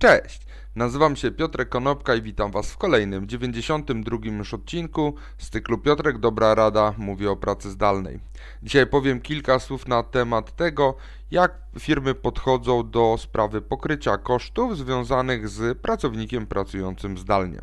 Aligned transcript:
Cześć! 0.00 0.40
Nazywam 0.76 1.16
się 1.16 1.30
Piotrek 1.30 1.68
Konopka 1.68 2.14
i 2.14 2.22
witam 2.22 2.50
Was 2.50 2.72
w 2.72 2.76
kolejnym, 2.76 3.28
92 3.28 4.16
już 4.22 4.54
odcinku 4.54 5.14
z 5.38 5.50
cyklu 5.50 5.78
Piotrek 5.78 6.18
Dobra 6.18 6.54
Rada 6.54 6.94
mówi 6.98 7.26
o 7.26 7.36
pracy 7.36 7.70
zdalnej. 7.70 8.20
Dzisiaj 8.62 8.86
powiem 8.86 9.20
kilka 9.20 9.58
słów 9.58 9.88
na 9.88 10.02
temat 10.02 10.56
tego, 10.56 10.96
jak 11.30 11.54
firmy 11.78 12.14
podchodzą 12.14 12.90
do 12.90 13.16
sprawy 13.18 13.62
pokrycia 13.62 14.18
kosztów 14.18 14.78
związanych 14.78 15.48
z 15.48 15.78
pracownikiem 15.78 16.46
pracującym 16.46 17.18
zdalnie. 17.18 17.60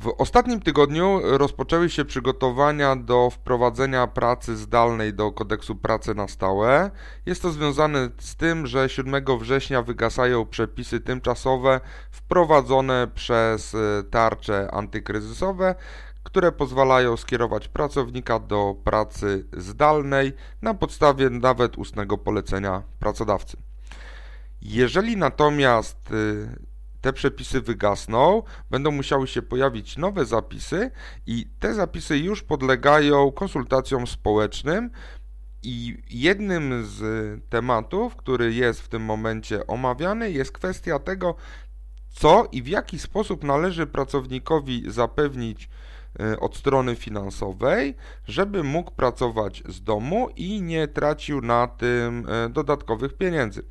W 0.00 0.14
ostatnim 0.18 0.60
tygodniu 0.60 1.20
rozpoczęły 1.22 1.90
się 1.90 2.04
przygotowania 2.04 2.96
do 2.96 3.30
wprowadzenia 3.30 4.06
pracy 4.06 4.56
zdalnej 4.56 5.14
do 5.14 5.32
kodeksu 5.32 5.76
pracy 5.76 6.14
na 6.14 6.28
stałe. 6.28 6.90
Jest 7.26 7.42
to 7.42 7.52
związane 7.52 8.08
z 8.18 8.36
tym, 8.36 8.66
że 8.66 8.88
7 8.88 9.38
września 9.38 9.82
wygasają 9.82 10.46
przepisy 10.46 11.00
tymczasowe 11.00 11.80
wprowadzone 12.10 13.08
przez 13.14 13.74
e, 13.74 14.02
tarcze 14.10 14.68
antykryzysowe, 14.72 15.74
które 16.22 16.52
pozwalają 16.52 17.16
skierować 17.16 17.68
pracownika 17.68 18.38
do 18.38 18.74
pracy 18.84 19.46
zdalnej 19.52 20.32
na 20.62 20.74
podstawie 20.74 21.30
nawet 21.30 21.78
ustnego 21.78 22.18
polecenia 22.18 22.82
pracodawcy. 22.98 23.56
Jeżeli 24.62 25.16
natomiast 25.16 26.10
e, 26.10 26.75
te 27.00 27.12
przepisy 27.12 27.60
wygasną, 27.60 28.42
będą 28.70 28.90
musiały 28.90 29.26
się 29.26 29.42
pojawić 29.42 29.96
nowe 29.96 30.24
zapisy 30.24 30.90
i 31.26 31.46
te 31.58 31.74
zapisy 31.74 32.18
już 32.18 32.42
podlegają 32.42 33.32
konsultacjom 33.32 34.06
społecznym. 34.06 34.90
I 35.62 35.96
jednym 36.10 36.84
z 36.86 37.00
tematów, 37.48 38.16
który 38.16 38.54
jest 38.54 38.80
w 38.80 38.88
tym 38.88 39.02
momencie 39.02 39.66
omawiany, 39.66 40.30
jest 40.30 40.52
kwestia 40.52 40.98
tego, 40.98 41.34
co 42.08 42.48
i 42.52 42.62
w 42.62 42.68
jaki 42.68 42.98
sposób 42.98 43.44
należy 43.44 43.86
pracownikowi 43.86 44.84
zapewnić 44.86 45.68
e, 46.20 46.40
od 46.40 46.56
strony 46.56 46.96
finansowej, 46.96 47.94
żeby 48.24 48.62
mógł 48.62 48.90
pracować 48.90 49.62
z 49.68 49.82
domu 49.82 50.28
i 50.36 50.62
nie 50.62 50.88
tracił 50.88 51.40
na 51.40 51.66
tym 51.66 52.26
e, 52.28 52.48
dodatkowych 52.48 53.16
pieniędzy 53.16 53.62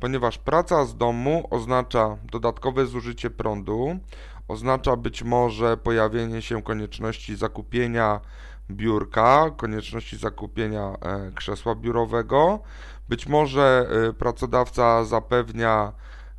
ponieważ 0.00 0.38
praca 0.38 0.84
z 0.84 0.96
domu 0.96 1.48
oznacza 1.50 2.16
dodatkowe 2.32 2.86
zużycie 2.86 3.30
prądu, 3.30 3.98
oznacza 4.48 4.96
być 4.96 5.22
może 5.22 5.76
pojawienie 5.76 6.42
się 6.42 6.62
konieczności 6.62 7.36
zakupienia 7.36 8.20
biurka, 8.70 9.50
konieczności 9.56 10.16
zakupienia 10.16 10.96
e, 11.02 11.32
krzesła 11.34 11.74
biurowego. 11.74 12.60
Być 13.08 13.26
może 13.26 13.86
e, 14.08 14.12
pracodawca 14.12 15.04
zapewnia 15.04 15.92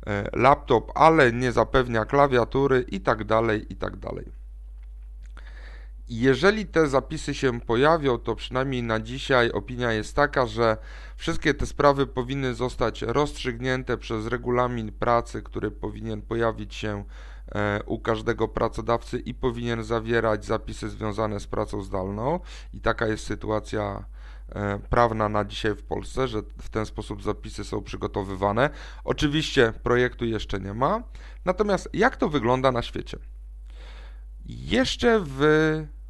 e, 0.06 0.28
laptop, 0.32 0.92
ale 0.94 1.32
nie 1.32 1.52
zapewnia 1.52 2.04
klawiatury 2.04 2.84
i 2.88 3.00
tak 3.00 3.24
dalej, 3.24 3.72
i 3.72 3.76
tak 3.76 3.96
dalej. 3.96 4.41
Jeżeli 6.08 6.66
te 6.66 6.88
zapisy 6.88 7.34
się 7.34 7.60
pojawią, 7.60 8.18
to 8.18 8.34
przynajmniej 8.34 8.82
na 8.82 9.00
dzisiaj 9.00 9.50
opinia 9.50 9.92
jest 9.92 10.16
taka, 10.16 10.46
że 10.46 10.76
wszystkie 11.16 11.54
te 11.54 11.66
sprawy 11.66 12.06
powinny 12.06 12.54
zostać 12.54 13.02
rozstrzygnięte 13.02 13.96
przez 13.98 14.26
regulamin 14.26 14.92
pracy, 14.92 15.42
który 15.42 15.70
powinien 15.70 16.22
pojawić 16.22 16.74
się 16.74 17.04
e, 17.54 17.80
u 17.86 17.98
każdego 17.98 18.48
pracodawcy 18.48 19.18
i 19.18 19.34
powinien 19.34 19.84
zawierać 19.84 20.44
zapisy 20.44 20.90
związane 20.90 21.40
z 21.40 21.46
pracą 21.46 21.82
zdalną. 21.82 22.40
I 22.72 22.80
taka 22.80 23.06
jest 23.06 23.26
sytuacja 23.26 24.04
e, 24.48 24.78
prawna 24.78 25.28
na 25.28 25.44
dzisiaj 25.44 25.74
w 25.74 25.82
Polsce, 25.82 26.28
że 26.28 26.42
w 26.58 26.68
ten 26.68 26.86
sposób 26.86 27.22
zapisy 27.22 27.64
są 27.64 27.82
przygotowywane. 27.82 28.70
Oczywiście 29.04 29.72
projektu 29.82 30.24
jeszcze 30.24 30.60
nie 30.60 30.74
ma. 30.74 31.02
Natomiast 31.44 31.88
jak 31.92 32.16
to 32.16 32.28
wygląda 32.28 32.72
na 32.72 32.82
świecie? 32.82 33.18
Jeszcze 34.46 35.20
w 35.26 35.40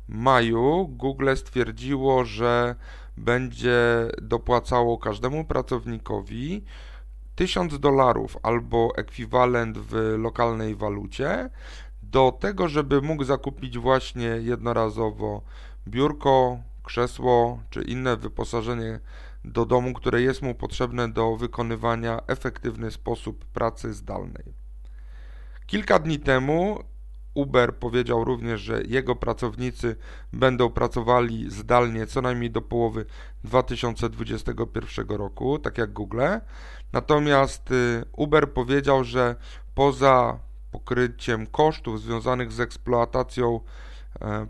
maju 0.08 0.88
Google 0.88 1.34
stwierdziło, 1.36 2.24
że 2.24 2.74
będzie 3.16 4.08
dopłacało 4.22 4.98
każdemu 4.98 5.44
pracownikowi 5.44 6.64
1000 7.34 7.78
dolarów 7.78 8.36
albo 8.42 8.92
ekwiwalent 8.96 9.78
w 9.78 10.14
lokalnej 10.18 10.74
walucie 10.74 11.50
do 12.02 12.38
tego, 12.40 12.68
żeby 12.68 13.02
mógł 13.02 13.24
zakupić 13.24 13.78
właśnie 13.78 14.26
jednorazowo 14.26 15.42
biurko, 15.88 16.58
krzesło 16.82 17.62
czy 17.70 17.82
inne 17.82 18.16
wyposażenie 18.16 19.00
do 19.44 19.66
domu, 19.66 19.92
które 19.92 20.22
jest 20.22 20.42
mu 20.42 20.54
potrzebne 20.54 21.08
do 21.08 21.36
wykonywania 21.36 22.20
efektywny 22.26 22.90
sposób 22.90 23.44
pracy 23.44 23.94
zdalnej. 23.94 24.54
Kilka 25.66 25.98
dni 25.98 26.18
temu 26.18 26.78
Uber 27.34 27.76
powiedział 27.76 28.24
również, 28.24 28.60
że 28.60 28.82
jego 28.88 29.16
pracownicy 29.16 29.96
będą 30.32 30.70
pracowali 30.70 31.50
zdalnie 31.50 32.06
co 32.06 32.22
najmniej 32.22 32.50
do 32.50 32.62
połowy 32.62 33.04
2021 33.44 35.08
roku, 35.08 35.58
tak 35.58 35.78
jak 35.78 35.92
Google. 35.92 36.22
Natomiast 36.92 37.70
y, 37.70 38.04
Uber 38.12 38.52
powiedział, 38.52 39.04
że 39.04 39.36
poza 39.74 40.38
pokryciem 40.70 41.46
kosztów 41.46 42.00
związanych 42.00 42.52
z 42.52 42.60
eksploatacją 42.60 43.60
e, 44.20 44.46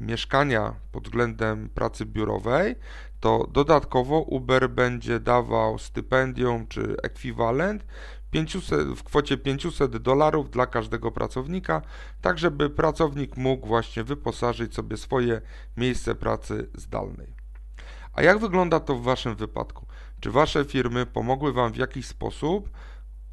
mieszkania 0.00 0.74
pod 0.92 1.04
względem 1.04 1.68
pracy 1.68 2.06
biurowej, 2.06 2.76
to 3.20 3.48
dodatkowo 3.52 4.20
Uber 4.20 4.70
będzie 4.70 5.20
dawał 5.20 5.78
stypendium 5.78 6.66
czy 6.66 6.96
ekwiwalent 7.02 7.84
500, 8.34 8.88
w 8.96 9.02
kwocie 9.02 9.36
500 9.36 9.96
dolarów 9.96 10.50
dla 10.50 10.66
każdego 10.66 11.10
pracownika, 11.10 11.82
tak 12.20 12.38
żeby 12.38 12.70
pracownik 12.70 13.36
mógł 13.36 13.66
właśnie 13.66 14.04
wyposażyć 14.04 14.74
sobie 14.74 14.96
swoje 14.96 15.40
miejsce 15.76 16.14
pracy 16.14 16.70
zdalnej. 16.74 17.34
A 18.12 18.22
jak 18.22 18.38
wygląda 18.38 18.80
to 18.80 18.94
w 18.94 19.02
Waszym 19.02 19.36
wypadku? 19.36 19.86
Czy 20.20 20.30
Wasze 20.30 20.64
firmy 20.64 21.06
pomogły 21.06 21.52
Wam 21.52 21.72
w 21.72 21.76
jakiś 21.76 22.06
sposób 22.06 22.70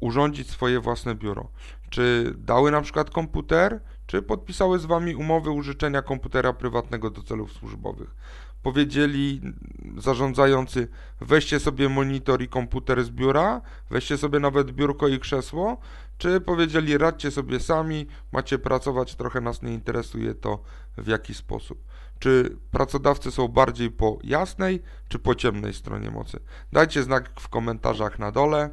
urządzić 0.00 0.50
swoje 0.50 0.80
własne 0.80 1.14
biuro? 1.14 1.48
Czy 1.90 2.34
dały 2.36 2.70
na 2.70 2.80
przykład 2.80 3.10
komputer, 3.10 3.80
czy 4.12 4.22
podpisały 4.22 4.78
z 4.78 4.84
Wami 4.84 5.14
umowy 5.14 5.50
użyczenia 5.50 6.02
komputera 6.02 6.52
prywatnego 6.52 7.10
do 7.10 7.22
celów 7.22 7.52
służbowych? 7.52 8.14
powiedzieli 8.62 9.40
zarządzający, 9.96 10.88
weźcie 11.20 11.60
sobie 11.60 11.88
monitor 11.88 12.42
i 12.42 12.48
komputer 12.48 13.04
z 13.04 13.10
biura, 13.10 13.60
weźcie 13.90 14.18
sobie 14.18 14.40
nawet 14.40 14.70
biurko 14.72 15.08
i 15.08 15.18
krzesło, 15.18 15.80
czy 16.18 16.40
powiedzieli, 16.40 16.98
radźcie 16.98 17.30
sobie 17.30 17.60
sami, 17.60 18.06
macie 18.32 18.58
pracować, 18.58 19.14
trochę 19.14 19.40
nas 19.40 19.62
nie 19.62 19.74
interesuje 19.74 20.34
to 20.34 20.62
w 20.98 21.06
jaki 21.06 21.34
sposób. 21.34 21.84
Czy 22.18 22.56
pracodawcy 22.70 23.30
są 23.30 23.48
bardziej 23.48 23.90
po 23.90 24.18
jasnej, 24.24 24.82
czy 25.08 25.18
po 25.18 25.34
ciemnej 25.34 25.74
stronie 25.74 26.10
mocy? 26.10 26.40
Dajcie 26.72 27.02
znak 27.02 27.30
w 27.40 27.48
komentarzach 27.48 28.18
na 28.18 28.32
dole. 28.32 28.70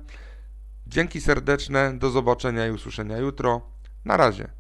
Dzięki 0.88 1.22
serdeczne, 1.22 1.98
do 1.98 2.10
zobaczenia 2.10 2.68
i 2.68 2.72
usłyszenia 2.72 3.18
jutro. 3.18 3.62
Na 4.06 4.18
razie. 4.18 4.59